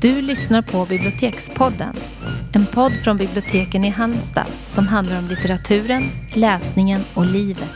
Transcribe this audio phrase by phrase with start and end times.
[0.00, 1.96] Du lyssnar på Bibliotekspodden.
[2.52, 6.02] En podd från biblioteken i Halmstad som handlar om litteraturen,
[6.34, 7.70] läsningen och livet.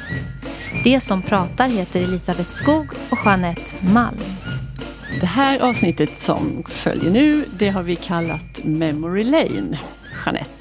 [0.84, 4.18] Det som pratar heter Elisabeth Skog och Jeanette Malm.
[5.20, 9.80] Det här avsnittet som följer nu, det har vi kallat Memory Lane,
[10.24, 10.53] Jeanette.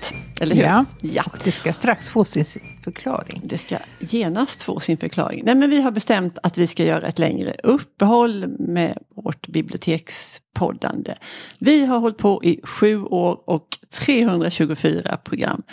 [0.44, 0.64] Eller hur?
[0.64, 1.24] Ja, ja.
[1.44, 2.46] det ska strax få sin
[2.84, 3.42] förklaring.
[3.44, 5.42] Det ska genast få sin förklaring.
[5.46, 11.16] Nej, men vi har bestämt att vi ska göra ett längre uppehåll med vårt bibliotekspoddande.
[11.60, 15.64] Vi har hållit på i sju år och 324 program.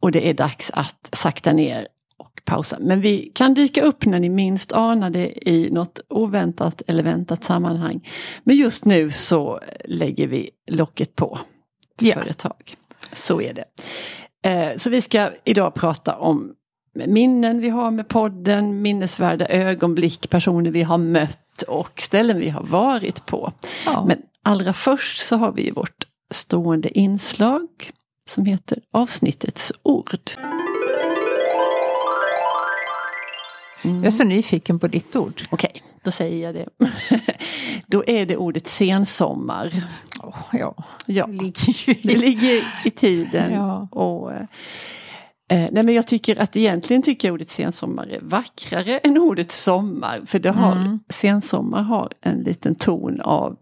[0.00, 1.88] Och det är dags att sakta ner
[2.18, 2.76] och pausa.
[2.80, 7.44] Men vi kan dyka upp när ni minst anar det i något oväntat eller väntat
[7.44, 8.08] sammanhang.
[8.44, 11.38] Men just nu så lägger vi locket på
[11.98, 12.22] för Ja.
[12.22, 12.76] ett tag.
[13.14, 13.64] Så är det.
[14.50, 16.52] Eh, Så vi ska idag prata om
[17.06, 22.62] minnen vi har med podden, minnesvärda ögonblick, personer vi har mött och ställen vi har
[22.62, 23.52] varit på.
[23.86, 24.04] Ja.
[24.08, 27.68] Men allra först så har vi vårt stående inslag
[28.30, 30.18] som heter avsnittets ord.
[33.82, 35.42] Jag är så nyfiken på ditt ord.
[35.50, 36.68] Okej, då säger jag det.
[37.86, 39.72] då är det ordet sensommar.
[40.22, 40.74] Åh, ja,
[41.06, 42.16] Ja, det ligger det i...
[42.18, 43.52] ligger i tiden.
[43.54, 43.88] Ja.
[43.90, 44.40] Och, eh,
[45.48, 49.52] eh, nej men jag tycker att egentligen tycker jag ordet sensommar är vackrare än ordet
[49.52, 50.20] sommar.
[50.26, 51.00] För det har, Mm.
[51.08, 53.56] sensommar har en liten ton av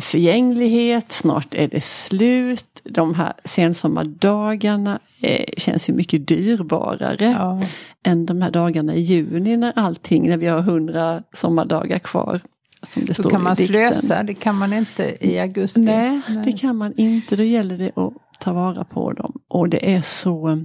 [0.00, 2.80] förgänglighet, snart är det slut.
[2.84, 7.60] De här sensommardagarna eh, känns ju mycket dyrbarare Ja.
[8.04, 12.40] än de här dagarna i juni när allting, när vi har hundra sommardagar kvar.
[12.82, 15.80] Som det Då står kan man slösa, det kan man inte i augusti.
[15.80, 17.36] Nej, det kan man inte.
[17.36, 19.32] Då gäller det att ta vara på dem.
[19.48, 20.56] Och det är så eh,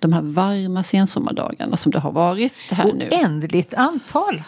[0.00, 3.08] de här varma sensommardagarna som det har varit här nu.
[3.08, 4.42] Oändligt antal.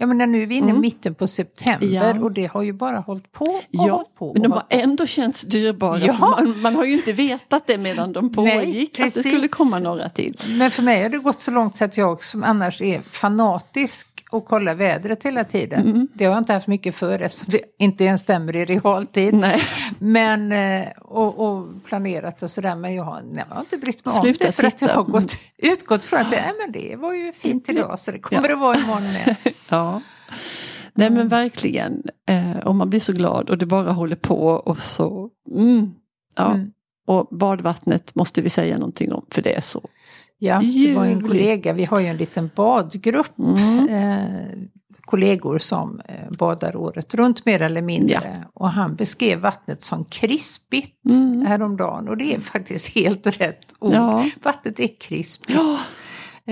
[0.00, 0.80] Jag menar nu är vi inne i Mm.
[0.80, 2.20] mitten på september Ja.
[2.20, 4.32] och det har ju bara hållit på och Ja, hållit på.
[4.32, 5.98] men de har ändå känts dyrbara.
[5.98, 6.12] Ja.
[6.20, 9.00] Man, man har ju inte vetat det medan de Nej, pågick.
[9.00, 10.40] att det skulle komma några till.
[10.58, 14.06] Men för mig har det gått så långt så att jag som annars är fanatisk
[14.30, 15.80] och kollar vädret hela tiden.
[15.80, 16.08] Mm.
[16.14, 19.34] Det har jag inte haft mycket för eftersom det inte ens stämmer i realtid.
[19.34, 19.62] Nej.
[19.98, 22.76] Men, eh, och, och planerat och sådär.
[22.76, 24.52] Men jag har, nej, jag har inte brytt mig om Sluta det.
[24.52, 24.94] För att jag titta.
[24.94, 28.18] har gått, utgått från att det, nej, men det var ju fint idag så det
[28.18, 29.36] kommer att vara imorgon med.
[29.68, 30.02] Ja.
[30.94, 32.02] Nej men verkligen.
[32.28, 35.30] Eh, och man blir så glad och det bara håller på och så.
[35.50, 35.90] Mm,
[36.36, 36.54] ja.
[36.54, 36.72] Mm.
[37.06, 39.88] Och badvattnet måste vi säga någonting om för det är så.
[40.42, 43.38] Ja, det var en kollega, vi har ju en liten badgrupp.
[43.38, 43.88] Mm.
[43.88, 44.58] Eh,
[45.00, 48.44] kollegor som eh, badar året runt mer eller mindre.
[48.54, 51.46] Och han beskrev vattnet som krispigt Mm.
[51.46, 52.08] häromdagen.
[52.08, 53.92] Och det är faktiskt helt rätt ord.
[53.94, 54.24] Ja.
[54.42, 55.58] Vattnet är krispigt.
[55.58, 55.78] Ja.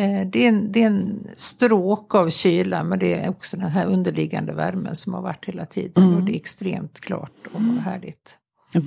[0.02, 3.68] Eh, det, är en, det är en stråk av kyla men det är också den
[3.70, 6.02] här underliggande värmen som har varit hela tiden.
[6.02, 6.16] Mm.
[6.16, 8.34] Och det är extremt klart och härligt.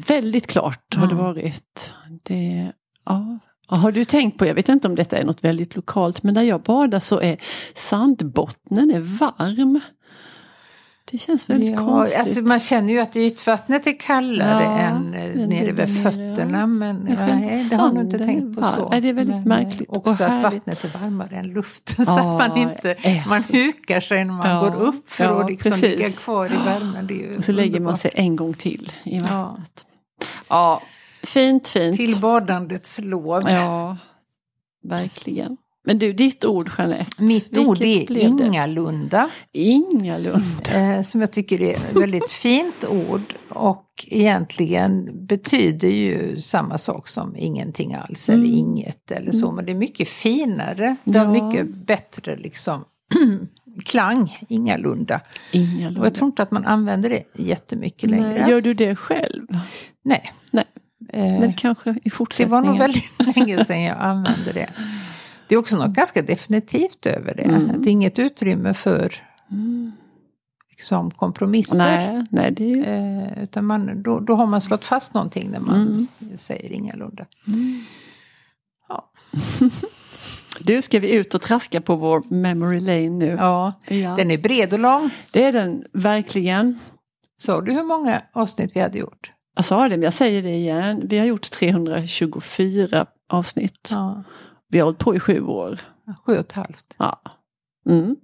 [0.07, 1.25] Väldigt klart har det Mm.
[1.25, 1.93] varit.
[2.23, 2.71] Det,
[3.05, 3.39] ja.
[3.75, 6.41] Har du tänkt på, jag vet inte om detta är något väldigt lokalt, men när
[6.43, 7.37] jag badar så är
[7.75, 9.79] sandbottnen är varm.
[11.11, 12.19] Det känns väldigt Ja, konstigt.
[12.19, 16.59] alltså man känner ju att ytvattnet är kallare Ja, än eh, nere vid där fötterna.
[16.59, 16.65] ja.
[16.65, 18.89] Men nej, det har nog inte tänkt på så.
[18.89, 22.05] Nej, det är väldigt men, märkligt och Också att vattnet är varmare än luften.
[22.05, 22.95] så att man inte
[23.27, 25.89] man hukar sig när man går upp för att liksom precis.
[25.99, 27.37] ligga kvar i värmen.
[27.37, 28.01] Och så lägger man underbart.
[28.01, 29.85] sig en gång till i vattnet.
[30.49, 30.81] Ja,
[31.23, 31.97] fint fint.
[31.97, 33.41] Till badandets lov.
[33.49, 33.97] Ja,
[34.83, 35.57] verkligen.
[35.83, 37.23] Men du, ditt ord Jeanette.
[37.23, 39.29] Mitt ord är ingalunda.
[39.51, 40.73] Ingalunda.
[40.73, 43.33] Eh, som jag tycker är ett väldigt fint ord.
[43.49, 48.57] Och egentligen betyder ju samma sak som ingenting alls eller Mm.
[48.57, 49.51] inget eller så.
[49.51, 50.95] Men det är mycket finare.
[51.03, 51.43] Det har Ja.
[51.49, 52.85] mycket bättre liksom
[53.85, 55.21] klang, ingalunda.
[55.51, 55.99] Ingalunda.
[55.99, 58.29] Och jag tror inte att man använder det jättemycket längre.
[58.41, 59.47] Nej, gör du det själv?
[60.03, 60.33] Nej.
[60.51, 60.65] Nej.
[61.13, 62.63] Eh, Men kanske i det fortsättningen?
[62.63, 64.69] var nog väldigt länge sedan jag använde det.
[65.47, 67.43] Det är också något ganska definitivt över det.
[67.43, 67.81] Mm.
[67.81, 69.13] Det är inget utrymme för
[69.51, 69.91] Mm.
[70.69, 71.77] liksom, kompromisser.
[71.77, 73.21] Nej, nej, det är.
[73.37, 75.81] Eh, utan man, då, då har man slått fast någonting när man
[76.21, 76.37] Mm.
[76.37, 77.25] säger ingalunda.
[78.89, 79.11] Ja.
[80.59, 83.25] Du, ska vi ut och traska på vår memory lane nu?
[83.39, 84.15] ja, Ja.
[84.15, 85.09] den är bred och lång.
[85.31, 86.79] Det är den verkligen.
[87.37, 89.31] Såg du hur många avsnitt vi hade gjort?
[89.61, 91.01] Jag sa det, men jag säger det igen.
[91.05, 93.89] Vi har gjort 324 avsnitt.
[93.91, 94.23] Ja,
[94.67, 95.79] Vi har hållit på i sju år.
[96.25, 96.95] sju och ett halvt.
[96.97, 97.21] Ja.
[97.89, 98.15] Mm.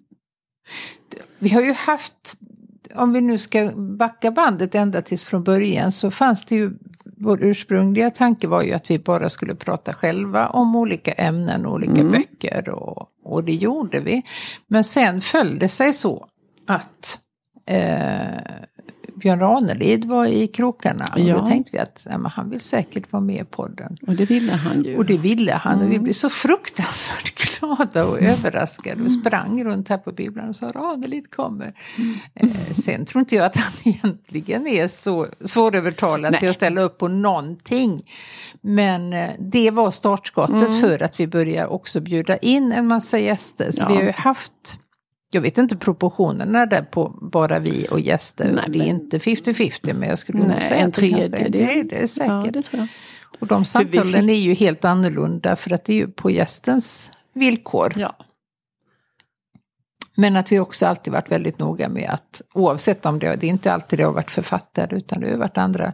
[1.40, 2.34] Vi har ju haft,
[2.96, 6.72] om vi nu ska backa bandet ända tills från början, så fanns det ju
[7.18, 11.74] vår ursprungliga tanke var ju att vi bara skulle prata själva om olika ämnen och
[11.74, 12.12] olika Mm.
[12.12, 14.24] böcker och, och det gjorde vi.
[14.68, 16.28] Men sen föll det sig så
[16.68, 17.20] att
[17.66, 18.54] eh,
[19.20, 21.06] Björn Ranelid var i krokarna.
[21.14, 21.38] Och Ja.
[21.38, 23.98] då tänkte vi att men han vill säkert vara med i podden.
[24.08, 24.98] Och det ville han ju.
[24.98, 25.94] Och det ville han och Mm.
[25.94, 30.72] vi blev så fruktansvärt glada och överraskade och sprang runt här på bibblan och sa
[30.72, 31.74] Ranelid kommer.
[31.96, 32.16] Mm.
[32.36, 36.40] Eh, sen tror inte jag att han egentligen är så svårövertalad Nej.
[36.40, 38.02] till att ställa upp på någonting.
[38.62, 40.82] Men eh, det var startskottet Mm.
[40.82, 43.72] för att vi började också bjuda in en massa gäster.
[43.72, 43.88] Så Ja.
[43.90, 44.78] vi har ju haft
[45.32, 48.52] jag vet inte proportionerna där på bara vi och gäster.
[48.52, 51.52] Nej, det är men- inte 50-50 men jag skulle nog Nej, säga en det tredjedel.
[51.52, 52.30] det, är- det är säkert.
[52.46, 52.88] Ja, det tror jag.
[53.40, 57.12] Och de samtalen fick- är ju helt annorlunda för att det är ju på gästens
[57.34, 57.94] villkor.
[57.96, 58.16] Ja.
[60.16, 63.50] Men att vi också alltid varit väldigt noga med att oavsett om det, det är
[63.50, 65.94] inte alltid det har varit författare utan det har varit andra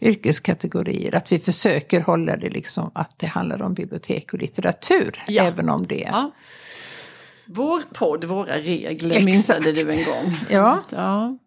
[0.00, 1.14] yrkeskategorier.
[1.14, 5.22] Att vi försöker hålla det liksom att det handlar om bibliotek och litteratur.
[5.28, 5.42] Ja.
[5.44, 6.30] Även om det Ja.
[7.46, 9.24] Vår podd, våra regler Exakt.
[9.60, 10.36] myntade du en gång.
[10.50, 10.82] Ja.
[10.90, 11.38] ja.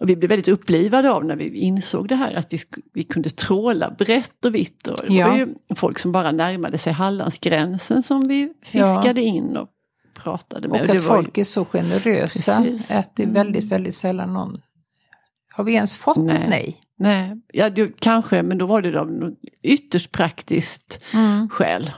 [0.00, 2.58] Och vi blev väldigt upplivade av när vi insåg det här att vi,
[2.94, 4.86] vi kunde tråla brett och vitt.
[4.86, 5.28] Och det Ja.
[5.28, 9.68] var ju folk som bara närmade sig Hallandsgränsen som vi fiskade in och
[10.14, 10.80] pratade med.
[10.80, 12.62] Och det att var ju- folk är så generösa.
[12.62, 12.90] Precis.
[12.90, 14.60] Att det är väldigt, väldigt sällan någon...
[15.52, 16.36] Har vi ens fått Nej.
[16.36, 16.80] ett nej?
[16.98, 21.00] Nej, ja, det, kanske, men då var det av ytterst praktiskt
[21.50, 21.90] skäl.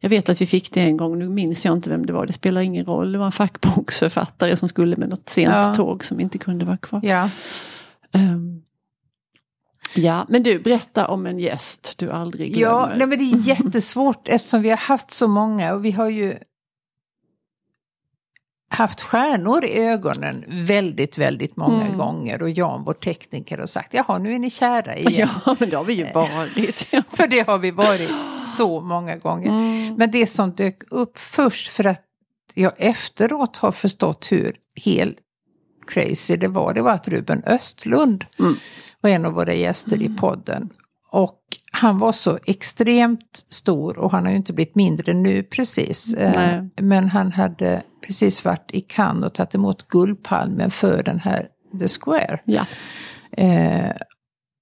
[0.00, 2.26] Jag vet att vi fick det en gång, nu minns jag inte vem det var,
[2.26, 3.12] det spelar ingen roll.
[3.12, 5.74] Det var en fackboksförfattare som skulle med något sent Ja.
[5.74, 7.00] tåg som inte kunde vara kvar.
[7.04, 7.30] Ja.
[8.12, 8.62] Ehm,
[9.94, 12.76] ja, men du, berätta om en gäst du aldrig glömmer.
[12.76, 16.08] Ja, nej, men det är jättesvårt eftersom vi har haft så många och vi har
[16.08, 16.38] ju
[18.70, 21.98] haft stjärnor i ögonen väldigt, väldigt många Mm.
[21.98, 22.42] gånger.
[22.42, 25.28] Och Jan, vår tekniker, har sagt jaha, nu är ni kära igen.
[25.46, 26.80] Ja, men det har vi ju varit.
[27.16, 28.10] För det har vi varit
[28.40, 29.48] så många gånger.
[29.48, 29.94] Mm.
[29.94, 32.02] Men det som dök upp först för att
[32.54, 34.54] jag efteråt har förstått hur
[34.84, 35.16] helt
[35.86, 38.56] crazy det var, det var att Ruben Östlund Mm.
[39.00, 40.68] var en av våra gäster i podden.
[41.10, 41.40] Och
[41.72, 46.14] han var så extremt stor och han har ju inte blivit mindre nu precis.
[46.14, 46.70] Eh, Nej.
[46.80, 51.88] Men han hade precis varit i Cannes och tagit emot Guldpalmen för den här The
[51.88, 52.40] Square.
[52.44, 52.66] Ja.
[53.32, 53.92] Eh,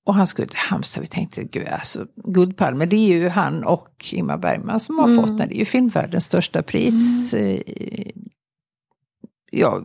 [0.06, 1.00] och han skulle till Halmstad.
[1.00, 5.16] Vi tänkte, gud alltså, Guldpalmen, det är ju han och Ingmar Bergman som har Mm.
[5.16, 5.48] fått den.
[5.48, 7.34] Det är ju filmvärldens största pris.
[7.34, 7.60] Eh,
[9.52, 9.82] ja,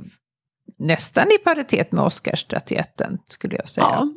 [0.77, 3.87] nästan i paritet med Oscarsstatyetten skulle jag säga.
[3.89, 4.07] Ja.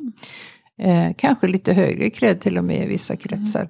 [0.77, 3.69] Eh, kanske lite högre cred till och med i vissa kretsar.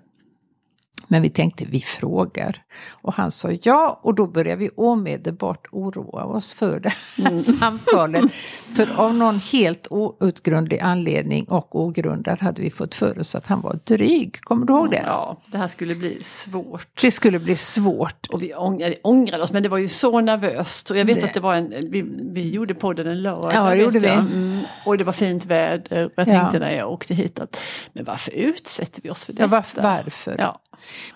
[1.08, 2.62] Men vi tänkte, vi frågar.
[2.92, 6.94] Och han sa ja, och då började vi omedelbart oroa oss för det
[7.24, 8.32] här samtalet.
[8.76, 13.62] För av någon helt outgrundlig anledning och ogrundad hade vi fått för oss att han
[13.62, 14.42] var dryg.
[14.42, 15.02] Kommer du ihåg det?
[15.06, 17.02] ja, det här skulle bli svårt.
[17.02, 18.28] Det skulle bli svårt.
[18.30, 20.90] Och vi ångrade, ångrade oss, men det var ju så nervöst.
[20.92, 22.02] Och jag vet Det- att det var en, vi,
[22.34, 23.52] vi gjorde podden en lördag.
[23.54, 24.08] Ja, det gjorde vi.
[24.08, 25.98] Mm, och det var fint väder.
[26.00, 26.26] Jag Ja.
[26.26, 27.60] tänkte när jag åkte hit att,
[27.94, 29.44] men varför utsätter vi oss för detta?
[29.44, 29.82] Ja, varför?
[29.82, 30.36] varför?
[30.40, 30.60] Ja.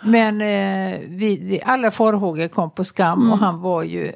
[0.04, 4.12] Men eh, vi, alla farhågor kom på skam och han var ju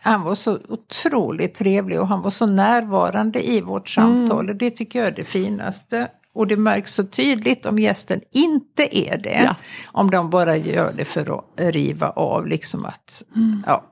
[0.00, 4.48] han var så otroligt trevlig och han var så närvarande i vårt samtal.
[4.48, 6.08] Och det tycker jag är det finaste.
[6.32, 9.42] Och det märks så tydligt om gästen inte är det.
[9.44, 9.54] Ja.
[9.86, 13.22] Om de bara gör det för att riva av liksom att,
[13.66, 13.84] ja.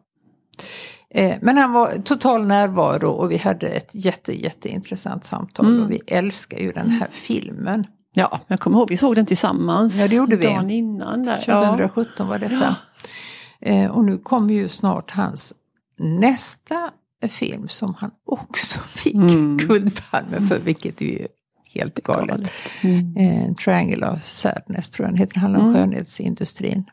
[1.10, 5.82] Eh, Men han var total närvaro och vi hade ett jätte, jätteintressant samtal.
[5.82, 7.86] Och vi älskar ju den här filmen.
[8.16, 10.00] Ja, jag kommer ihåg vi såg den tillsammans.
[10.00, 10.46] Ja, det gjorde vi.
[10.46, 11.40] Dagen innan där.
[11.40, 12.76] 2017 var detta.
[13.60, 15.54] Eh, och nu kommer ju snart hans
[15.98, 16.90] nästa
[17.30, 19.56] film som han också fick Mm.
[19.56, 21.26] Guldpalmen för, vilket är ju
[21.74, 22.28] helt galet.
[22.30, 22.52] Galet.
[22.82, 23.16] Mm.
[23.16, 25.74] Eh, Triangle of Sadness tror jag den heter, handlar om Mm.
[25.82, 26.84] skönhetsindustrin.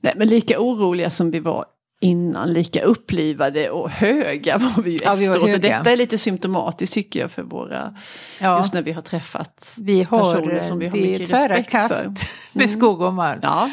[0.00, 1.64] Nej, men lika oroliga som vi var
[2.00, 5.42] innan, lika upplivade och höga var vi ju Ja, vi efteråt.
[5.42, 5.78] och höga.
[5.78, 7.94] detta är lite symptomatiskt tycker jag för våra,
[8.40, 12.02] Ja, just när vi har träffat vi har, personer som vi har mycket respekt kast
[12.02, 12.12] för.
[12.58, 13.38] med skog och mark.
[13.42, 13.70] Ja,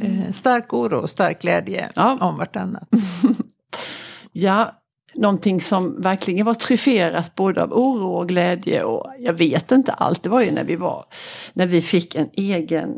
[0.00, 2.18] Eh, stark oro och stark glädje Ja.
[2.20, 2.88] om vartannat.
[4.32, 4.72] ja,
[5.14, 10.22] någonting som verkligen var tryfferat både av oro och glädje och jag vet inte allt.
[10.22, 11.04] Det var ju när vi var,
[11.52, 12.88] när vi fick en egen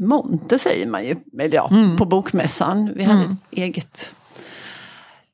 [0.00, 1.96] monter säger man ju, eller ja, Mm.
[1.96, 2.92] på bokmässan.
[2.96, 4.14] Vi hade ett eget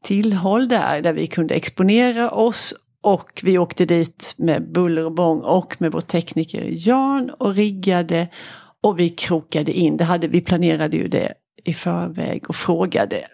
[0.05, 5.41] tillhåll där, där vi kunde exponera oss och vi åkte dit med buller och bång
[5.41, 8.29] och med vår tekniker Jan och riggade
[8.83, 9.97] och vi krokade in.
[9.97, 11.33] Det hade, vi planerade ju det
[11.65, 13.25] i förväg och frågade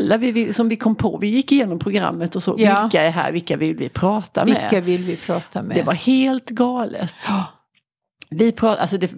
[0.00, 1.18] alla vi, som vi kom på.
[1.18, 2.80] Vi gick igenom programmet och så, Ja.
[2.82, 4.54] vilka är här, vilka vill vi prata med?
[4.60, 5.76] Vilka vill vi prata med?
[5.76, 7.14] Det var helt galet.
[7.28, 7.46] Ja.
[8.30, 9.10] Vi prat, alltså det,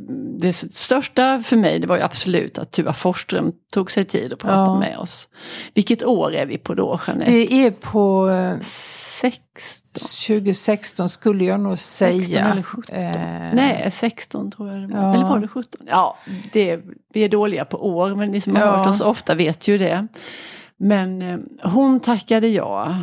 [0.44, 4.38] det största för mig det var ju absolut att Tuva Forsström tog sig tid att
[4.38, 4.78] prata Ja.
[4.78, 5.28] med oss.
[5.74, 7.30] Vilket år är vi på då Jeanette?
[7.30, 8.56] Vi är på eh,
[9.20, 10.26] 2016.
[10.26, 12.22] 2016 skulle jag nog säga.
[12.22, 12.94] 16 eller 17.
[12.94, 13.10] Eh,
[13.54, 15.02] Nej, 16 tror jag det var.
[15.02, 15.14] Ja.
[15.14, 15.80] Eller var det 17?
[15.90, 16.16] Ja,
[16.52, 16.80] det,
[17.14, 18.76] vi är dåliga på år men ni som har Ja.
[18.76, 20.06] hört oss ofta vet ju det.
[20.76, 22.98] Men eh, hon tackade ja.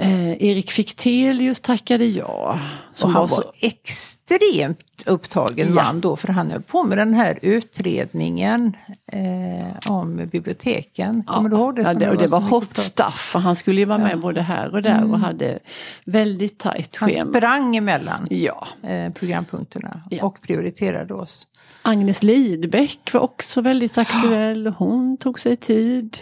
[0.00, 2.58] Eh, Erik Fichtelius tackade ja.
[3.02, 5.74] Och han var så, var extremt upptagen Ja.
[5.74, 8.76] man då, för han höll på med den här utredningen
[9.12, 11.22] eh, om biblioteken.
[11.22, 11.82] Kommer du ihåg det?
[11.82, 13.32] ja, det, och det var mycket hot stuff.
[13.34, 14.10] Och han skulle ju vara med Ja.
[14.12, 14.20] Mm.
[14.20, 15.58] både här och där och hade
[16.04, 17.30] väldigt tajt Han schema.
[17.30, 18.68] sprang emellan Ja.
[18.82, 20.24] eh, programpunkterna Ja.
[20.24, 21.46] och prioriterade oss.
[21.82, 24.66] Agnes Lidbeck var också väldigt aktuell.
[24.66, 26.18] Hon tog sig tid.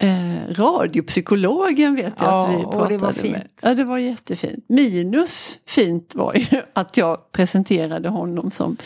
[0.00, 3.16] Eh, radiopsykologen vet jag Ja, att vi pratade det var med.
[3.16, 3.60] fint.
[3.62, 4.64] Ja, det var jättefint.
[4.68, 8.76] Minus fint var ju att jag presenterade honom som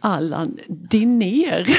[0.00, 1.76] Allan Dinér.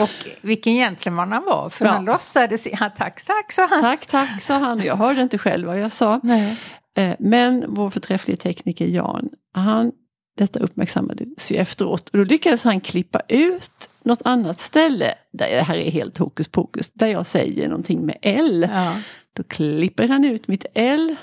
[0.00, 0.10] Och
[0.40, 1.90] vilken gentleman han var, för Ja.
[1.90, 3.82] han låtsades, ja, tack, tack, sa han.
[3.82, 4.80] tack, tack, sa han.
[4.84, 6.20] Jag hörde inte själv vad jag sa.
[6.22, 6.56] Nej.
[6.96, 9.92] Eh, men vår förträfflige tekniker Jan, han,
[10.36, 12.08] detta uppmärksammades ju efteråt.
[12.08, 16.48] Och då lyckades han klippa ut något annat ställe, där det här är helt hokus
[16.48, 18.68] pokus, där jag säger någonting med L.
[18.72, 18.96] Ja.
[19.32, 21.16] Då klipper han ut mitt L,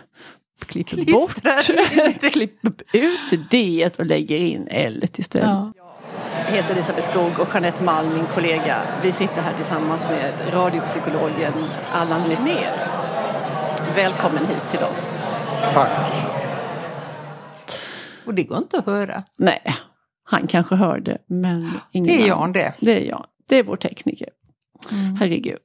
[0.65, 5.47] klipper Klistrar bort, klipper ut D och lägger in L istället.
[5.49, 5.73] Ja.
[6.45, 8.81] Jag heter Elisabeth Skog och Jeanette Malm, min kollega.
[9.03, 11.53] Vi sitter här tillsammans med radiopsykologen
[11.93, 12.87] Allan Linnér.
[13.95, 15.13] Välkommen hit till oss.
[15.73, 16.13] Tack.
[18.25, 19.23] Och det går inte att höra.
[19.37, 19.75] Nej,
[20.31, 22.27] han kanske hörde men ingen Det är.
[22.27, 22.73] Jan det.
[22.79, 23.25] Det är Jan.
[23.47, 24.29] Det är vår tekniker.
[25.19, 25.57] Herregud.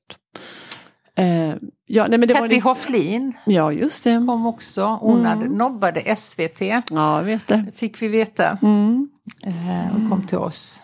[1.15, 1.55] Eh,
[1.87, 4.17] ja, nej, men det var Katty det- Hofflin Ja, just det.
[4.27, 4.85] kom också.
[5.01, 5.53] Hon Mm.
[5.53, 7.65] nobbade SVT, Ja, vet det.
[7.75, 8.59] fick vi veta.
[8.63, 9.09] Mm.
[9.45, 10.83] eh, och kom till oss.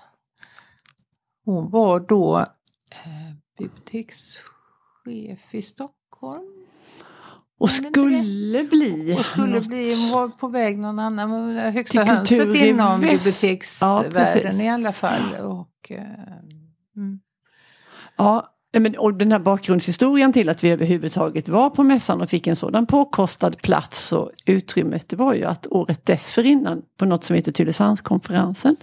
[1.44, 2.44] Hon var då eh,
[3.58, 6.61] bibliotekschef i Stockholm.
[7.62, 9.16] Och skulle bli...
[9.18, 9.94] Och skulle något- bli,
[10.38, 13.02] på väg någon annan, högsta hönset inom.
[13.02, 14.60] Ja, biblioteksvärlden precis.
[14.60, 15.34] i alla fall.
[15.34, 16.02] Och, eh,
[16.96, 17.20] mm.
[18.16, 22.46] Ja, men, och den här bakgrundshistorien till att vi överhuvudtaget var på mässan och fick
[22.46, 27.36] en sådan påkostad plats och utrymmet det var ju att året dessförinnan på något som
[27.36, 28.76] heter Tylösandskonferensen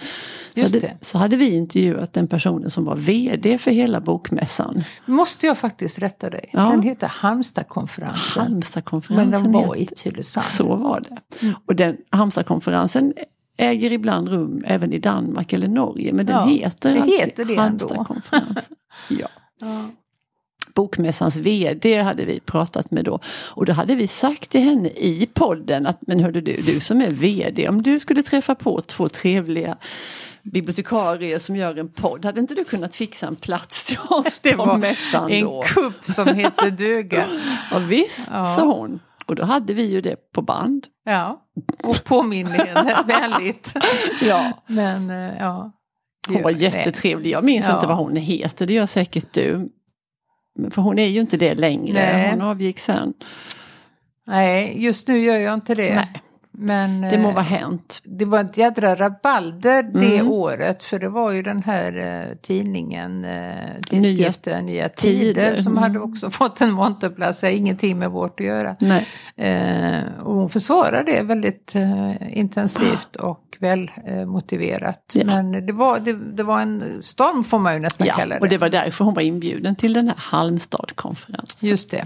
[0.56, 4.84] så hade, så hade vi intervjuat den personen som var VD för hela bokmässan.
[5.06, 6.50] Måste jag faktiskt rätta dig.
[6.54, 6.62] Ja.
[6.62, 8.44] Den heter Halmstadkonferensen.
[8.44, 10.46] Men Halmstadkonferensen den var i Tylösand.
[10.46, 11.54] Så var det.
[11.66, 13.14] Och den Halmstadkonferensen
[13.58, 17.56] äger ibland rum även i Danmark eller Norge men den Ja, heter det heter det.
[17.56, 18.76] Halmstadkonferensen.
[19.10, 19.28] ja.
[19.60, 19.86] Ja.
[20.76, 23.20] Bokmässans VD hade vi pratat med då.
[23.50, 27.02] Och då hade vi sagt till henne i podden att men hörde du, du som
[27.02, 29.78] är VD, om du skulle träffa på två trevliga
[30.44, 34.54] bibliotekarier som gör en podd, hade inte du kunnat fixa en plats till oss Det
[34.54, 35.62] på var mässan en då?
[35.62, 37.24] kupp som hette duga.
[37.72, 38.56] Ja, visst, Ja.
[38.58, 39.00] sa hon.
[39.26, 40.88] Och då hade vi ju det på band.
[41.06, 41.42] Ja,
[41.84, 43.74] och påminner henne vänligt.
[44.22, 44.64] Ja.
[44.68, 45.72] Men eh, ja.
[46.34, 47.32] Hon var jättetrevlig.
[47.32, 47.76] Jag minns Ja.
[47.76, 49.70] inte vad hon heter, det gör säkert du.
[50.72, 52.30] För hon är ju inte det längre, Nej.
[52.32, 53.14] hon avgick sen.
[54.28, 55.96] Nej, just nu gör jag inte det.
[55.96, 56.22] Nej.
[56.62, 58.02] Men Det må eh, vara hänt.
[58.06, 60.32] det var ett jädra rabalder det Mm.
[60.32, 60.84] året.
[60.84, 61.98] För det var ju den här
[62.30, 63.32] eh, tidningen, eh,
[63.92, 65.84] Nya tidskriften Nya Tider, Tider, som mm.
[65.84, 67.44] hade också fått en monterplats.
[67.44, 68.76] ingenting med vårt att göra.
[69.36, 75.12] Eh, och hon försvarade det väldigt eh, intensivt och väl eh, motiverat.
[75.14, 75.26] Ja.
[75.26, 78.42] Men det var, det, det var en storm får man ju nästan Ja, kalla det.
[78.42, 81.70] och det var därför hon var inbjuden till den här Halmstadkonferensen.
[81.70, 82.06] Just det.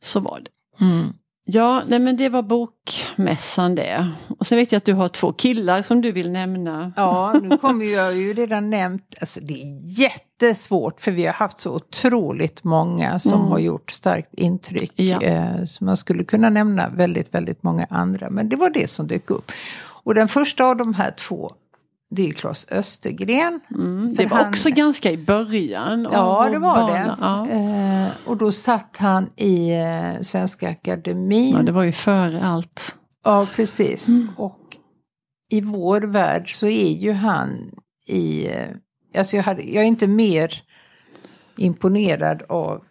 [0.00, 0.84] Så var det.
[0.84, 1.12] Mm.
[1.52, 4.10] Ja, nej men det var bokmässan det.
[4.38, 6.92] Och sen vet jag att du har två killar som du vill nämna.
[6.96, 11.58] Ja, nu kommer jag ju redan nämnt, alltså det är jättesvårt för vi har haft
[11.58, 13.46] så otroligt många som Mm.
[13.50, 14.92] har gjort starkt intryck.
[14.96, 15.22] Ja.
[15.22, 18.30] Eh, så man skulle kunna nämna väldigt, väldigt många andra.
[18.30, 19.52] Men det var det som dök upp.
[20.02, 21.52] Och den första av de här två,
[22.10, 23.60] det är Claes Östergren.
[23.74, 26.08] Mm, det var han- också ganska i början.
[26.12, 26.92] Ja, det var bana.
[26.92, 27.16] det.
[27.20, 27.48] Ja.
[27.48, 31.50] Eh, och då satt han i eh, Svenska Akademin.
[31.56, 32.94] ja, det var ju före allt.
[33.24, 34.08] Ja, precis.
[34.08, 34.28] Mm.
[34.36, 34.76] Och
[35.50, 37.70] i vår värld så är ju han
[38.06, 38.46] i...
[38.48, 38.66] eh,
[39.18, 40.62] Alltså jag, hade, jag är inte mer
[41.56, 42.82] imponerad av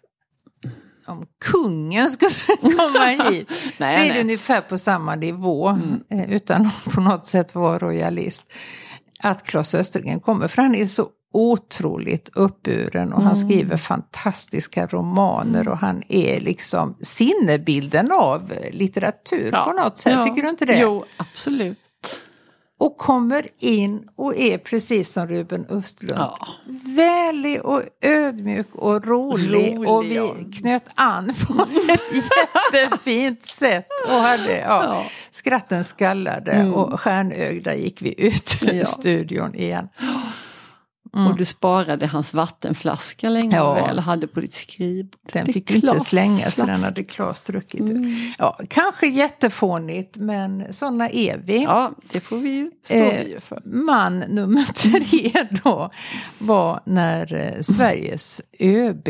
[1.06, 3.48] om kungen skulle komma hit.
[3.50, 4.10] Nej, så är nej.
[4.14, 6.00] det ungefär på samma nivå, Mm.
[6.10, 8.52] eh, utan att på något sätt vara royalist.
[9.22, 13.48] Att Claes Östergren kommer, för han är så otroligt uppburen och han Mm.
[13.48, 20.12] skriver fantastiska romaner och han är liksom sinnebilden av litteratur på något sätt.
[20.16, 20.22] Ja.
[20.22, 20.78] Tycker du inte det?
[20.78, 21.78] Jo, absolut.
[22.80, 26.20] Och kommer in och är precis som Ruben Östlund.
[26.20, 26.38] Ja.
[26.96, 29.76] Vänlig och ödmjuk och rolig.
[29.76, 30.34] Rolig, och vi ja.
[30.60, 32.00] knöt an på ett
[32.72, 33.86] jättefint sätt.
[34.08, 35.04] Och hade, ja, Ja.
[35.30, 39.88] Skratten skallade och stjärnögda gick vi ut ur studion igen.
[41.12, 43.74] Och du sparade hans vattenflaska länge Ja.
[43.74, 45.20] väl och hade på ditt skrivbord.
[45.32, 48.06] Den Det fick inte Klas slängas för den hade Klas druckit ut.
[48.38, 51.62] Ja, kanske jättefånigt men sådana är vi.
[51.62, 53.62] Ja, det får vi ju stå Eh, för.
[53.64, 55.90] Man nummer tre då
[56.38, 59.08] var när eh, Sveriges ÖB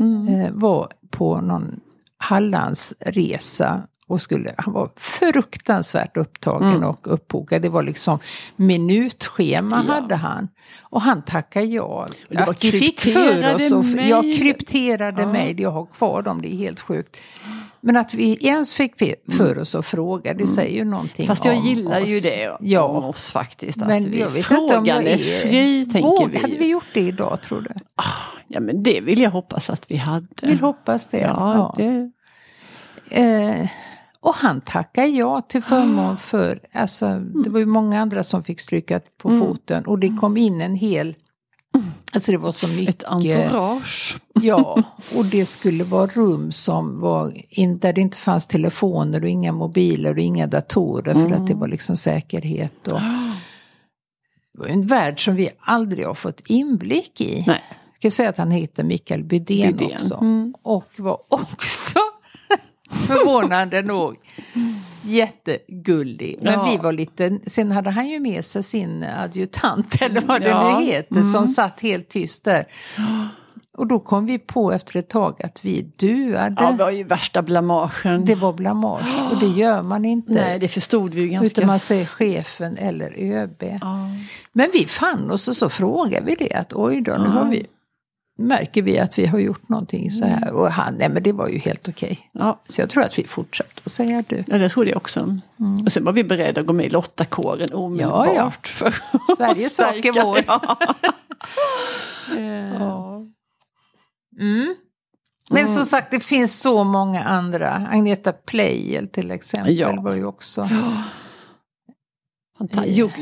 [0.00, 0.28] Mm.
[0.40, 1.80] eh, var på någon
[2.18, 6.88] Hallandsresa och skulle, han var fruktansvärt upptagen Mm.
[6.88, 7.62] och uppbokad.
[7.62, 8.18] Det var liksom
[8.56, 9.94] minutschema Ja.
[9.94, 10.48] hade han.
[10.82, 12.06] Och han tackade ja.
[12.36, 15.32] Att vi fick för oss och krypterade jag krypterade Ja.
[15.32, 15.60] mejl.
[15.60, 17.16] Jag har kvar dem, det är helt sjukt.
[17.80, 21.36] Men att vi ens fick vi- för oss att fråga, det säger ju någonting Mm.
[21.36, 22.22] Fast jag om gillar ju oss.
[22.22, 22.82] det Ja.
[22.82, 23.82] om oss faktiskt.
[23.82, 26.38] Att Men vi, jag vet inte om frågan jag är fri, tänker Våg, vi.
[26.38, 27.70] Hade vi gjort det idag tror du?
[28.48, 30.26] Ja, men det vill jag hoppas att vi hade.
[30.42, 31.18] Vill hoppas det.
[31.18, 31.74] Ja, Ja.
[31.84, 32.10] det...
[33.10, 33.68] Eh,
[34.28, 38.60] och han tackar ja till förmån för, alltså det var ju många andra som fick
[38.60, 39.40] stryka på Mm.
[39.40, 41.14] foten och det kom in en hel,
[42.14, 42.88] alltså det var så mycket.
[42.88, 44.16] Ett entourage.
[44.42, 44.82] Ja,
[45.16, 49.52] och det skulle vara rum som var in, där det inte fanns telefoner och inga
[49.52, 51.58] mobiler och inga datorer för att det Mm.
[51.58, 52.88] var liksom säkerhet.
[52.88, 53.00] Och,
[54.58, 57.44] var en värld som vi aldrig har fått inblick i.
[57.46, 57.62] Nej.
[57.92, 59.92] Jag kan säga att han heter Mikael Bydén, Bydén.
[59.94, 60.14] också.
[60.14, 60.54] Mm.
[60.62, 61.98] Och var också
[62.90, 64.16] förvånande nog
[65.02, 66.38] jättegullig.
[66.42, 66.68] Men Ja.
[66.70, 70.78] vi var lite, sen hade han ju med sig sin adjutant eller vad det Ja.
[70.80, 72.64] nu heter som satt helt tyst där.
[73.78, 76.54] Och då kom vi på efter ett tag att vi duade.
[76.58, 78.24] Ja, det var ju värsta blamagen.
[78.24, 80.32] Det var blamage och det gör man inte.
[80.32, 81.60] Nej, det förstod vi ju ganska...
[81.60, 83.62] utan man säger chefen eller ÖB.
[83.80, 84.08] Ja.
[84.52, 87.66] Men vi fann oss och så frågade vi det att oj då, nu har vi,
[88.38, 90.50] märker vi att vi har gjort någonting så här.
[90.52, 92.30] Och han, nej men det var ju helt okej.
[92.32, 94.44] Ja, Så jag tror att vi fortsätter att säga du.
[94.46, 95.38] ja, det trodde jag också.
[95.84, 98.26] Och sen var vi beredda att gå med i Lottakåren omedelbart.
[98.26, 98.52] Ja, ja.
[98.62, 98.94] För
[99.36, 100.38] Sveriges sak är vår.
[100.46, 100.78] Ja.
[102.78, 103.22] Ja.
[104.40, 104.74] Mm.
[105.50, 107.86] Men som sagt, det finns så många andra.
[107.90, 110.00] Agneta Pleijel till exempel Ja.
[110.00, 110.62] var ju också...
[110.62, 111.02] Juk-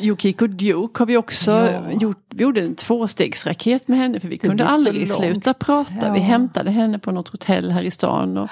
[0.03, 1.93] Yukiko Duke har vi också Ja.
[1.93, 2.25] gjort.
[2.35, 6.13] Vi gjorde en tvåstegsraket med henne för vi kunde blir så aldrig sluta prata.
[6.13, 6.25] Vi Ja.
[6.25, 8.39] hämtade henne på något hotell här i stan.
[8.39, 8.51] Och,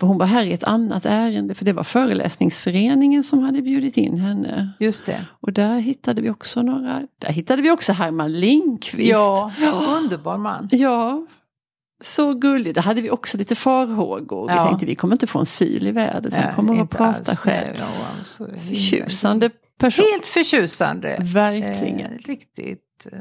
[0.00, 3.96] för hon var här i ett annat ärende för det var föreläsningsföreningen som hade bjudit
[3.96, 4.70] in henne.
[4.80, 5.26] Just det.
[5.40, 9.10] Och där hittade vi också några, där hittade vi också Herman Lindqvist.
[9.10, 9.52] Ja,
[10.02, 10.68] underbar man.
[10.72, 11.26] Ja,
[12.04, 12.74] så gullig.
[12.74, 14.48] Där hade vi också lite farhågor.
[14.48, 14.66] Vi Ja.
[14.68, 16.32] tänkte vi kommer inte få en syl i vädret.
[16.32, 17.40] Nej, kommer att prata alls.
[17.40, 17.76] själv.
[17.78, 17.86] Nej,
[18.38, 19.50] ja, Förtjusande
[19.82, 20.04] person.
[20.12, 21.16] Helt förtjusande.
[21.20, 22.12] Verkligen.
[22.12, 23.18] Eh, riktigt, eh,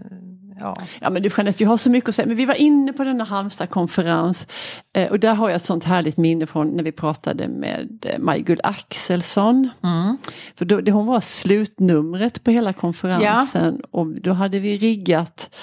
[0.60, 0.76] ja.
[1.00, 2.28] Ja men du Jeanette, jag har så mycket att säga.
[2.28, 4.48] Men vi var inne på denna Halmstad-konferens.
[4.96, 8.20] Eh, och där har jag ett sånt härligt minne från när vi pratade med eh,
[8.20, 9.70] Maj-Gull Axelsson.
[9.84, 10.18] Mm.
[10.56, 13.82] För då, det, hon var slutnumret på hela konferensen.
[13.92, 15.56] Och då hade vi riggat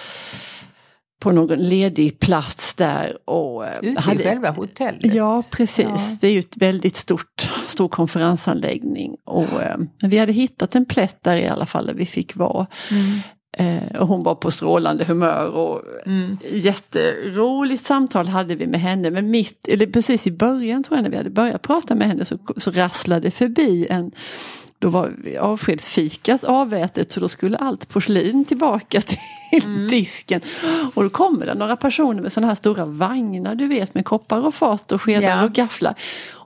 [1.20, 3.16] på någon ledig plats där.
[3.24, 5.14] Och, eh, Ute hade, i själva hotellet.
[5.14, 5.86] Ja, precis.
[5.86, 6.16] Ja.
[6.20, 9.14] Det är ju ett väldigt stort, stor konferensanläggning.
[9.26, 12.66] Och, eh, vi hade hittat en plätt där i alla fall där vi fick vara.
[12.90, 13.20] Mm.
[13.58, 16.36] Eh, och hon var på strålande humör och Mm.
[16.50, 19.10] jätteroligt samtal hade vi med henne.
[19.10, 22.24] Men mitt, eller precis i början tror jag när vi hade börjat prata med henne
[22.24, 24.10] så, så rasslade förbi en
[24.78, 29.18] då var avskedsfikat avätet så då skulle allt porslin tillbaka till
[29.52, 29.88] Mm.
[29.88, 30.40] disken.
[30.94, 34.46] Och då kommer det några personer med sådana här stora vagnar du vet med koppar
[34.46, 35.44] och fat och skedar Ja.
[35.44, 35.94] och gafflar.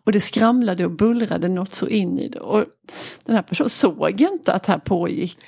[0.04, 2.40] Och det skramlade och bullrade något så in i det.
[2.40, 2.64] Och
[3.24, 5.38] den här personen såg inte att här pågick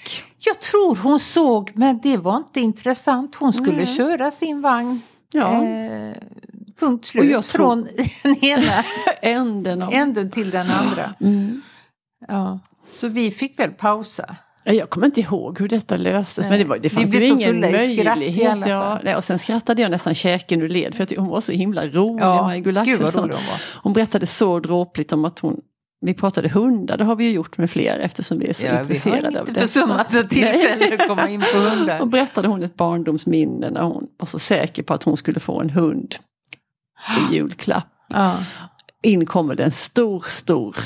[0.45, 3.35] Jag tror hon såg, men det var inte intressant.
[3.35, 3.87] Hon skulle Nej.
[3.87, 5.01] köra sin vagn.
[5.33, 5.65] Ja.
[5.65, 6.13] Eh,
[6.81, 7.31] punkt Och slut.
[7.31, 7.89] jag tror- Från
[8.23, 8.85] den ena
[9.23, 9.93] änden av...
[9.93, 11.15] änden till den andra.
[11.21, 11.63] Mm.
[12.29, 12.59] Ja.
[12.91, 14.37] Så vi fick väl pausa.
[14.67, 16.51] Jag kommer inte ihåg hur detta löstes Nej.
[16.51, 18.59] men det, var, det Vi fanns ju ingen möjlighet.
[18.67, 21.41] Ja, nej, och sen skrattade jag nästan käken ur led för jag tyckte hon var
[21.41, 22.23] så himla rolig.
[22.25, 23.23] Ja, gud vad Axelsson.
[23.23, 23.61] hon var.
[23.83, 25.61] Hon berättade så dråpligt om att hon
[26.01, 28.73] vi pratade hundar, det har vi ju gjort med fler eftersom vi är så Ja,
[28.73, 29.67] vi intresserade har av inte detta.
[29.67, 32.07] försummat ett tillfälle att komma in på Och hundar.
[32.07, 35.71] berättade hon ett barndomsminne när hon var så säker på att hon skulle få en
[35.71, 36.15] hund
[37.31, 37.87] i julklapp.
[38.13, 38.45] Ja.
[39.03, 40.77] In kommer det en stor, stor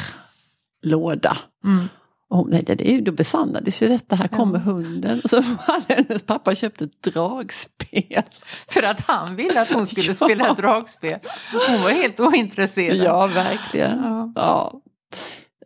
[0.82, 1.36] låda.
[1.64, 1.88] Mm.
[2.30, 5.20] Och hon tänkte, det är ju, då besannades ju detta, här kommer hunden.
[5.24, 8.22] Och så hade hennes pappa köpt ett dragspel.
[8.68, 10.14] För att han ville att hon skulle Ja.
[10.14, 11.18] spela dragspel.
[11.52, 12.96] Hon var helt ointresserad.
[12.96, 13.98] Ja, verkligen.
[13.98, 14.32] Ja.
[14.34, 14.80] Ja.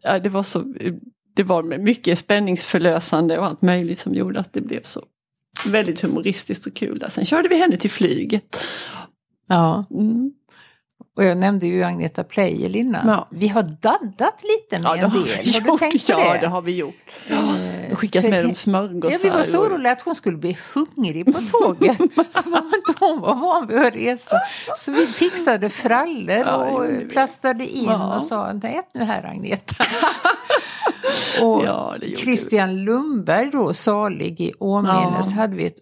[0.03, 0.65] Ja, det var så
[1.35, 5.03] det var mycket spänningsförlösande och allt möjligt som gjorde att det blev så
[5.67, 6.99] väldigt humoristiskt och kul.
[6.99, 7.09] Där.
[7.09, 8.57] Sen körde vi henne till flyget.
[9.47, 9.85] Ja.
[9.91, 10.33] Mm.
[11.17, 13.09] Och jag nämnde ju Agneta Pleijel innan.
[13.09, 13.29] Ja.
[13.31, 15.29] Vi har daddat lite med Ja, det en har del.
[15.45, 16.39] vi Har du tänkt på ja, det?
[16.41, 16.95] det har vi gjort.
[17.29, 17.39] Eh,
[17.93, 19.13] Och skickat med dem smörgåsar.
[19.13, 21.97] Ja, vi var så oroliga att hon skulle bli hungrig på tåget.
[22.31, 24.37] Som om inte hon var van vid att resa.
[24.77, 28.17] Så vi fixade frallor Ja, och plastade in Ja.
[28.17, 29.85] och sa ät nu här Agneta.
[31.43, 35.37] och Ja, det Christian Lundberg då, salig i åminnes, Ja.
[35.37, 35.77] hade vi ett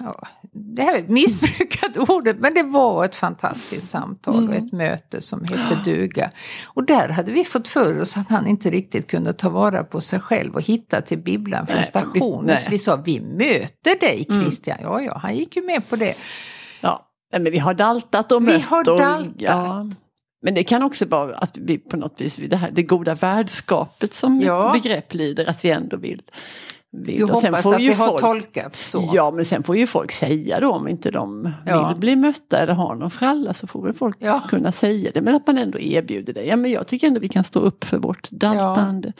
[0.00, 4.66] Ja, det här är ett missbrukat ordet, men det var ett fantastiskt samtal och Mm.
[4.66, 6.30] ett möte som hette duga.
[6.66, 10.00] Och där hade vi fått för oss att han inte riktigt kunde ta vara på
[10.00, 12.56] sig själv och hitta till bibblan från Nej, stationen.
[12.56, 14.42] Så vi sa, vi möter dig Mm.
[14.42, 14.78] Christian.
[14.82, 16.14] Ja, ja, han gick ju med på det.
[16.80, 18.66] Ja, men vi har daltat och Vi mött.
[18.66, 19.34] har och, daltat.
[19.38, 19.86] Ja.
[20.44, 24.14] Men det kan också vara att vi på något vis, det, här, det goda värdskapet
[24.14, 24.70] som Ja.
[24.72, 26.22] begrepp lyder, att vi ändå vill.
[26.92, 27.16] Vill.
[27.18, 29.10] Sen hoppas att det har folk- tolkats så.
[29.14, 31.88] Ja, men sen får ju folk säga då om inte de Ja.
[31.88, 34.42] vill bli mötta eller har någon fralla så får väl folk Ja.
[34.48, 35.22] kunna säga det.
[35.22, 36.44] Men att man ändå erbjuder det.
[36.44, 39.12] Ja, men jag tycker ändå vi kan stå upp för vårt daltande.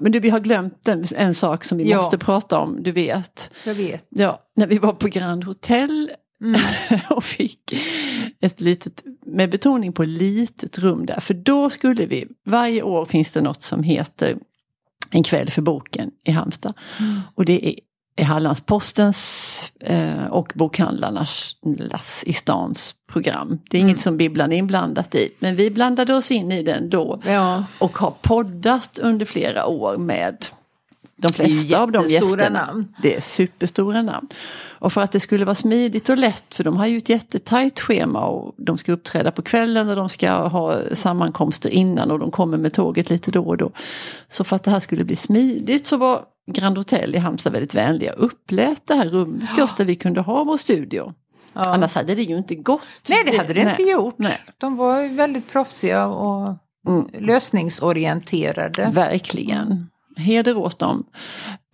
[0.00, 1.96] Men du, vi har glömt en, en sak som vi Ja.
[1.96, 3.50] måste prata om, du vet.
[3.66, 4.04] Jag vet.
[4.08, 6.10] Ja, när vi var på Grand Hotel
[6.42, 6.60] Mm.
[7.10, 7.60] och fick
[8.40, 11.20] ett litet, med betoning på litet rum där.
[11.20, 14.36] För då skulle vi, varje år finns det något som heter
[15.12, 16.74] En kväll för boken i Halmstad.
[17.00, 17.20] Mm.
[17.34, 17.74] Och det är,
[18.16, 21.56] är Hallandspostens eh, och bokhandlarnas
[22.22, 23.58] i stans program.
[23.70, 25.28] Det är inget som bibblan är inblandat i.
[25.38, 27.64] Men vi blandade oss in i den då Ja.
[27.78, 30.46] och har poddat under flera år med
[31.22, 32.66] de flesta av de gästerna.
[32.66, 32.94] namn.
[33.02, 34.28] Det är superstora namn.
[34.78, 37.80] Och för att det skulle vara smidigt och lätt, för de har ju ett jättetajt
[37.80, 42.30] schema och de ska uppträda på kvällen och de ska ha sammankomster innan och de
[42.30, 43.70] kommer med tåget lite då och då.
[44.28, 46.20] Så för att det här skulle bli smidigt så var
[46.52, 49.94] Grand Hotel i Halmstad väldigt vänliga och upplät det här rummet till oss där vi
[49.94, 51.12] kunde ha vår studio.
[51.52, 51.60] Ja.
[51.60, 52.88] Annars hade det ju inte gått.
[53.08, 54.14] Nej, det hade det inte gjort.
[54.16, 54.38] Nej.
[54.58, 56.56] De var ju väldigt proffsiga och
[56.88, 57.06] Mm.
[57.18, 58.90] lösningsorienterade.
[58.92, 59.86] Verkligen.
[60.16, 61.06] Heder åt dem.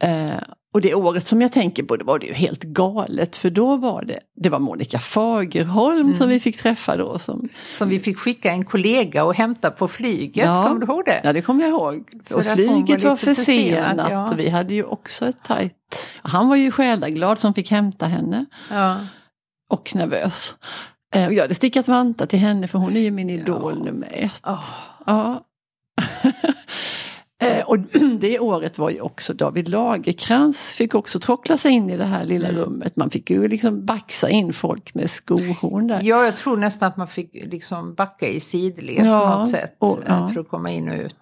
[0.02, 0.30] Eh,
[0.74, 3.36] och det året som jag tänker på, det var det ju helt galet.
[3.36, 6.14] För då var det, det var Monica Fagerholm Mm.
[6.14, 7.18] som vi fick träffa då.
[7.18, 10.44] Som, Som vi fick skicka en kollega och hämta på flyget.
[10.46, 10.66] Ja.
[10.68, 11.20] Kommer du ihåg det?
[11.24, 12.10] ja, det kommer jag ihåg.
[12.24, 14.28] För och flyget var var, försenat ja.
[14.32, 15.74] och vi hade ju också ett tajt...
[16.22, 18.44] Han var ju själaglad som fick hämta henne.
[18.70, 18.96] Ja.
[19.70, 20.54] Och nervös.
[21.14, 24.08] Eh, och jag hade stickat vantar till henne för hon är ju min idol nummer
[24.12, 24.42] ett.
[24.46, 24.64] Åh.
[25.06, 25.44] Ja.
[27.56, 27.78] Eh, och
[28.20, 32.24] det året var ju också David Lagerkrans fick också trockla sig in i det här
[32.24, 32.60] lilla Mm.
[32.60, 32.96] rummet.
[32.96, 36.00] Man fick ju liksom baxa in folk med skohorn där.
[36.02, 39.76] Ja, jag tror nästan att man fick liksom backa i sidled Ja, på något sätt
[39.78, 40.28] och- eh, ja.
[40.34, 41.16] för att komma in och ut.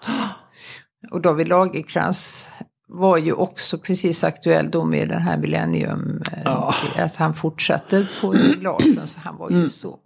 [1.10, 2.48] Och David Lagerkrans
[2.88, 6.22] var ju också precis aktuell då med den här millennium.
[6.32, 6.74] eh, Ja.
[6.98, 9.98] Att han fortsatte på seglagen så han var ju så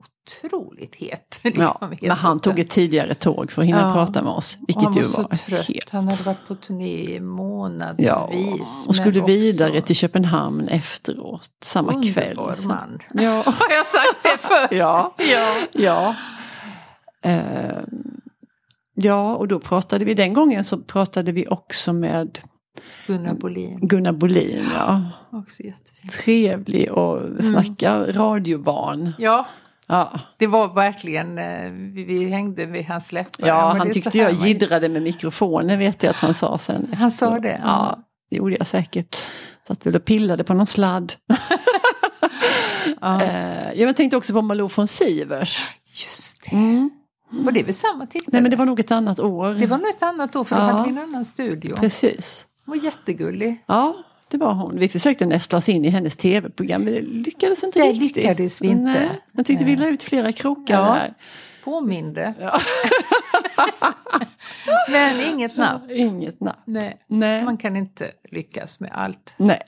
[0.44, 1.40] otroligt het.
[1.42, 1.62] Mm.
[1.62, 3.92] Ja, men han tog ett tidigare tåg för att hinna Ja.
[3.92, 4.58] prata med oss.
[4.66, 5.66] Vilket han var ju så var trött.
[5.68, 5.90] helt...
[5.90, 8.06] Han hade varit på turné månadsvis.
[8.08, 8.30] Ja,
[8.88, 12.36] och skulle också vidare till Köpenhamn efteråt samma kväll.
[12.38, 12.98] Underbar man.
[13.14, 13.30] Ja.
[13.46, 14.68] Har jag sagt det förr?
[14.76, 15.14] Ja.
[15.18, 15.54] ja.
[15.72, 16.14] Ja.
[17.30, 17.82] Eh,
[18.94, 22.38] ja, och då pratade vi, den gången så pratade vi också med
[23.06, 23.78] Gunnar Bolin.
[23.82, 24.68] Gunnar Bolin.
[24.74, 25.02] Ja.
[25.32, 26.12] Också jättefint.
[26.12, 29.12] Trevlig och snacka radiobarn.
[29.18, 29.46] Ja,
[29.90, 33.46] Ja, det var verkligen, eh, vi, vi hängde vid hans läppar.
[33.48, 36.94] ja han tyckte jag jiddrade med mikrofonen vet jag att han sa sen.
[36.98, 37.60] Han sa det?
[37.64, 37.98] Ja,
[38.30, 39.16] det gjorde jag säkert.
[39.68, 41.12] Satt väl och pillade på någon sladd.
[43.00, 43.22] Ja.
[43.22, 45.64] Eh, jag tänkte också på Malou von Sivers.
[45.86, 46.56] Just det.
[46.56, 46.90] Mm.
[47.30, 48.32] Var det vid samma tillfälle?
[48.32, 49.54] Nej men det var nog ett annat år.
[49.54, 50.66] det var nog ett annat då, för då Ja.
[50.66, 51.76] hade vi en annan studio.
[51.76, 52.46] Precis.
[52.66, 53.64] Hon var jättegullig.
[53.66, 53.94] Ja,
[54.30, 54.78] det var hon.
[54.78, 58.16] Vi försökte nästla oss in i hennes tv-program men det lyckades inte Det riktigt.
[58.16, 58.82] lyckades vi inte.
[58.82, 60.94] Nej, jag tyckte vi la ut flera krokar Ja.
[60.94, 61.14] där.
[61.64, 62.34] Påminde.
[62.40, 62.60] Ja.
[64.90, 65.90] Men inget namn.
[65.90, 66.58] Inget namn.
[66.64, 66.96] Nej.
[67.06, 67.44] Nej.
[67.44, 69.34] Man kan inte lyckas med allt.
[69.36, 69.60] Nej.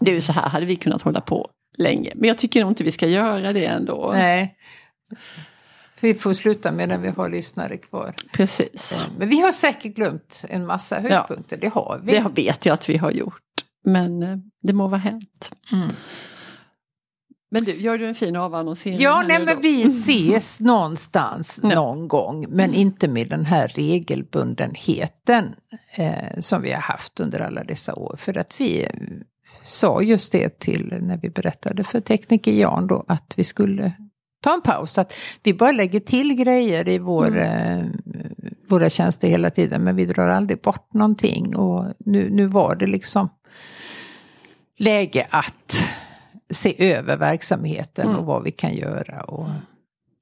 [0.00, 2.12] Det är ju så här hade vi kunnat hålla på länge.
[2.14, 4.10] Men jag tycker nog inte vi ska göra det ändå.
[4.14, 4.56] Nej.
[6.00, 8.14] Vi får sluta med när vi har lyssnare kvar.
[8.32, 9.00] Precis.
[9.18, 11.56] Men vi har säkert glömt en massa höjdpunkter.
[11.56, 12.12] Det har vi.
[12.12, 13.42] Det vet jag att vi har gjort.
[13.84, 15.52] Men eh, det må vara hänt.
[15.72, 15.88] Mm.
[17.50, 18.98] Men du, gör du en fin avannonsering?
[19.00, 19.62] Ja, nej, men då?
[19.62, 22.46] vi ses någonstans någon gång.
[22.48, 25.54] Men inte med den här regelbundenheten
[25.94, 28.16] eh, som vi har haft under alla dessa år.
[28.18, 28.90] För att vi eh,
[29.62, 33.92] sa just det till när vi berättade för tekniker Jan då att vi skulle
[34.42, 34.98] ta en paus.
[34.98, 37.40] Att vi bara lägger till grejer i vår, Mm.
[37.44, 37.86] eh,
[38.68, 41.56] våra tjänster hela tiden men vi drar aldrig bort någonting.
[41.56, 43.28] Och nu, nu var det liksom
[44.82, 45.76] läge att
[46.50, 48.18] se över verksamheten Mm.
[48.18, 49.20] och vad vi kan göra.
[49.20, 49.48] Och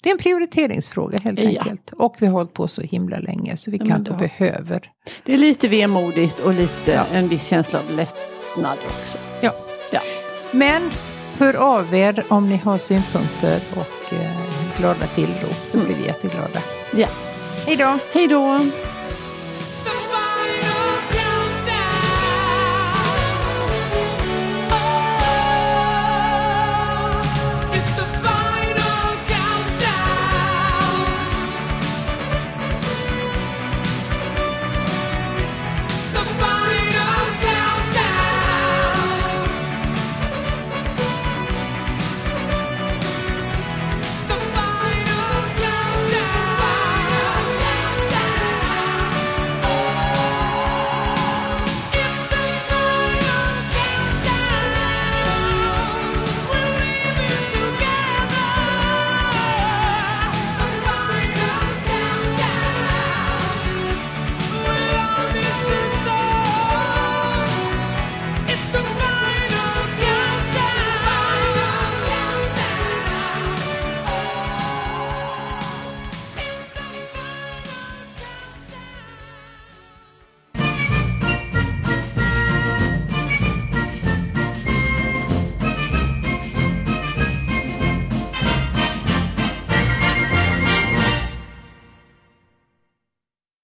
[0.02, 1.48] det är en prioriteringsfråga helt Ja.
[1.60, 1.92] enkelt.
[1.92, 4.90] Och vi har hållit på så himla länge så vi Ja, kanske har- behöver.
[5.24, 7.04] Det är lite vemodigt och lite Ja.
[7.12, 9.18] en viss känsla av lättnad också.
[9.40, 9.52] Ja.
[9.92, 10.00] Ja.
[10.52, 10.82] Men
[11.38, 14.40] hör av er om ni har synpunkter och eh,
[14.78, 15.72] glada tillrop.
[15.72, 15.86] Då Mm.
[15.86, 16.62] blir vi jätteglada.
[16.96, 17.08] Ja.
[17.66, 17.98] Hej då!
[18.14, 18.60] Hej då!